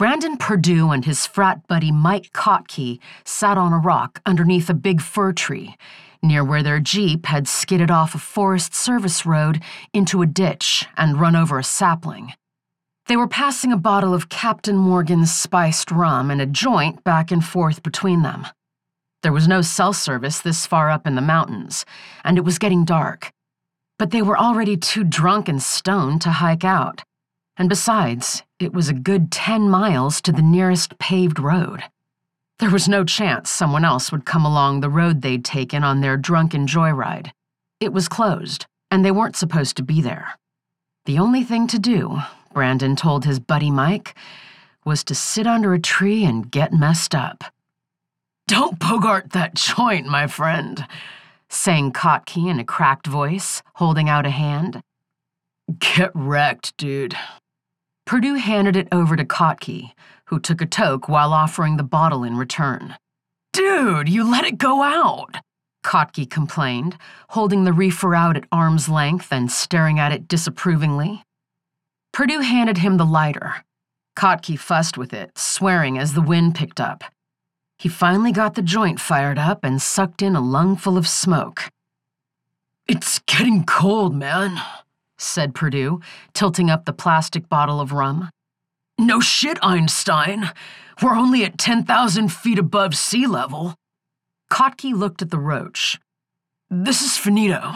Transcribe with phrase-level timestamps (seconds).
[0.00, 5.02] Brandon Purdue and his frat buddy Mike Kottke sat on a rock underneath a big
[5.02, 5.76] fir tree,
[6.22, 9.60] near where their Jeep had skidded off a Forest Service road
[9.92, 12.32] into a ditch and run over a sapling.
[13.08, 17.44] They were passing a bottle of Captain Morgan's spiced rum and a joint back and
[17.44, 18.46] forth between them.
[19.22, 21.84] There was no cell service this far up in the mountains,
[22.24, 23.32] and it was getting dark.
[23.98, 27.02] But they were already too drunk and stoned to hike out.
[27.60, 31.84] And besides, it was a good 10 miles to the nearest paved road.
[32.58, 36.16] There was no chance someone else would come along the road they'd taken on their
[36.16, 37.32] drunken joyride.
[37.78, 40.38] It was closed, and they weren't supposed to be there.
[41.04, 42.20] The only thing to do,
[42.54, 44.14] Brandon told his buddy Mike,
[44.86, 47.44] was to sit under a tree and get messed up.
[48.48, 50.86] Don't bogart that joint, my friend,
[51.50, 54.80] sang Kottke in a cracked voice, holding out a hand.
[55.78, 57.14] Get wrecked, dude.
[58.10, 59.92] Purdue handed it over to Kottke,
[60.24, 62.96] who took a toke while offering the bottle in return.
[63.52, 65.36] Dude, you let it go out,
[65.86, 71.22] Kottke complained, holding the reefer out at arm's length and staring at it disapprovingly.
[72.12, 73.64] Purdue handed him the lighter.
[74.18, 77.04] Kottke fussed with it, swearing as the wind picked up.
[77.78, 81.70] He finally got the joint fired up and sucked in a lungful of smoke.
[82.88, 84.60] It's getting cold, man,
[85.22, 86.00] said Purdue,
[86.32, 88.30] tilting up the plastic bottle of rum.
[88.98, 90.50] No shit, Einstein.
[91.02, 93.74] We're only at 10,000 feet above sea level.
[94.50, 95.98] Kottke looked at the roach.
[96.68, 97.74] This is finito.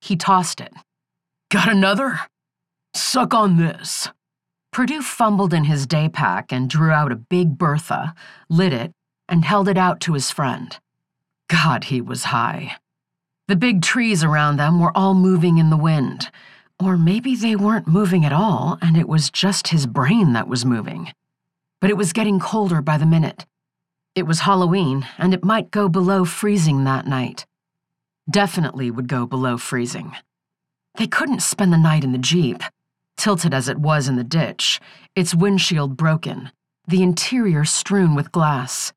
[0.00, 0.72] He tossed it.
[1.50, 2.20] Got another?
[2.94, 4.08] Suck on this.
[4.72, 8.14] Purdue fumbled in his day pack and drew out a big Bertha,
[8.48, 8.92] lit it,
[9.28, 10.78] and held it out to his friend.
[11.48, 12.76] God, he was high.
[13.48, 16.30] The big trees around them were all moving in the wind.
[16.82, 20.64] Or maybe they weren't moving at all, and it was just his brain that was
[20.64, 21.12] moving.
[21.78, 23.44] But it was getting colder by the minute.
[24.14, 27.44] It was Halloween, and it might go below freezing that night.
[28.30, 30.16] Definitely would go below freezing.
[30.96, 32.62] They couldn't spend the night in the Jeep,
[33.18, 34.80] tilted as it was in the ditch,
[35.14, 36.50] its windshield broken,
[36.88, 38.94] the interior strewn with glass.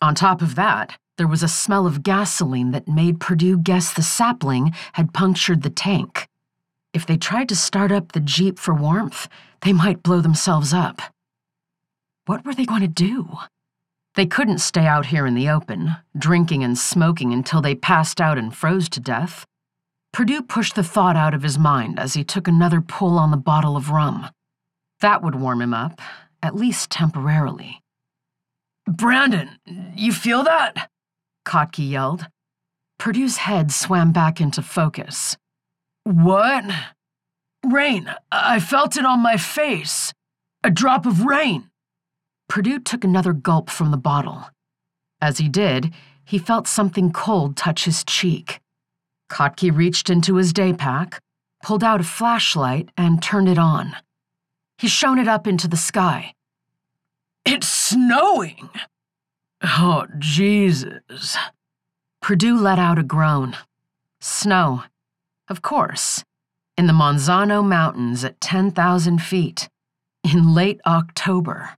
[0.00, 4.02] On top of that, there was a smell of gasoline that made Purdue guess the
[4.02, 6.28] sapling had punctured the tank.
[6.92, 9.28] If they tried to start up the Jeep for warmth,
[9.62, 11.00] they might blow themselves up.
[12.26, 13.38] What were they going to do?
[14.14, 18.36] They couldn't stay out here in the open, drinking and smoking until they passed out
[18.36, 19.46] and froze to death.
[20.12, 23.38] Purdue pushed the thought out of his mind as he took another pull on the
[23.38, 24.28] bottle of rum.
[25.00, 26.00] That would warm him up,
[26.42, 27.80] at least temporarily.
[28.86, 29.58] Brandon,
[29.96, 30.90] you feel that?
[31.46, 32.26] Kottke yelled.
[32.98, 35.36] Purdue's head swam back into focus.
[36.04, 36.64] What?
[37.64, 38.12] Rain.
[38.30, 40.12] I felt it on my face.
[40.64, 41.70] A drop of rain.
[42.48, 44.50] Purdue took another gulp from the bottle.
[45.20, 45.92] As he did,
[46.24, 48.60] he felt something cold touch his cheek.
[49.30, 51.20] Kottke reached into his day pack,
[51.62, 53.96] pulled out a flashlight, and turned it on.
[54.78, 56.34] He shone it up into the sky.
[57.44, 58.68] It's snowing!
[59.62, 61.36] Oh, Jesus.
[62.20, 63.56] Purdue let out a groan.
[64.20, 64.82] Snow.
[65.52, 66.24] Of course,
[66.78, 69.68] in the Manzano Mountains at 10,000 feet,
[70.24, 71.76] in late October.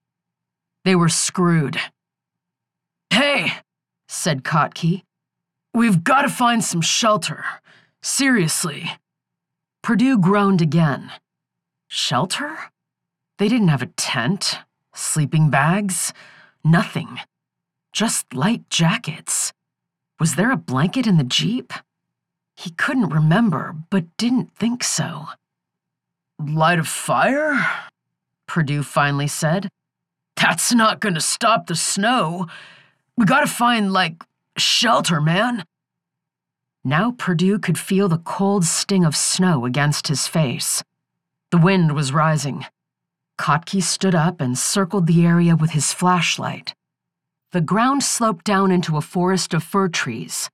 [0.85, 1.81] They were screwed.
[3.11, 3.55] Hey,
[4.07, 5.03] said Kottke,
[5.75, 7.45] we've got to find some shelter.
[8.01, 8.93] Seriously.
[9.83, 11.11] Purdue groaned again.
[11.89, 12.57] Shelter?
[13.41, 14.61] They didn't have a tent,
[14.95, 16.13] sleeping bags,
[16.63, 17.19] nothing.
[17.93, 19.53] Just light jackets.
[20.21, 21.73] Was there a blanket in the Jeep?
[22.56, 25.26] He couldn't remember, but didn't think so.
[26.38, 27.65] Light a fire?
[28.47, 29.69] Purdue finally said.
[30.37, 32.47] That's not gonna stop the snow.
[33.16, 34.22] We gotta find, like,
[34.56, 35.65] shelter, man.
[36.84, 40.82] Now Purdue could feel the cold sting of snow against his face.
[41.50, 42.66] The wind was rising.
[43.38, 46.74] Kottke stood up and circled the area with his flashlight.
[47.53, 50.50] The ground sloped down into a forest of fir trees,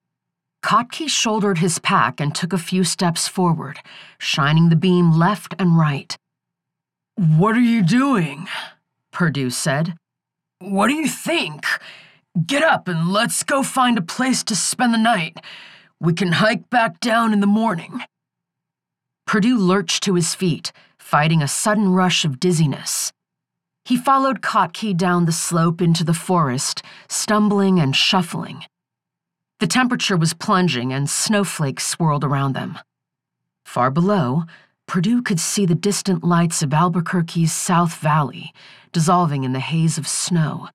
[0.63, 3.79] Kottke shouldered his pack and took a few steps forward,
[4.19, 6.17] shining the beam left and right.
[7.17, 8.47] What are you doing?
[9.11, 9.95] Purdue said.
[10.61, 11.65] What do you think?
[12.47, 15.39] Get up and let's go find a place to spend the night.
[15.99, 18.01] We can hike back down in the morning.
[19.27, 23.13] Purdue lurched to his feet, fighting a sudden rush of dizziness.
[23.85, 28.65] He followed Kottke down the slope into the forest, stumbling and shuffling.
[29.61, 32.79] The temperature was plunging and snowflakes swirled around them.
[33.67, 34.45] Far below,
[34.87, 38.55] Purdue could see the distant lights of Albuquerque's South Valley
[38.91, 40.71] dissolving in the haze of snow.